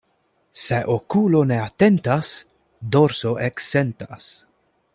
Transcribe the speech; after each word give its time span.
Se 0.61 0.77
okulo 0.93 1.41
ne 1.51 1.59
atentas, 1.65 2.31
dorso 2.97 3.35
eksentas. 3.49 4.31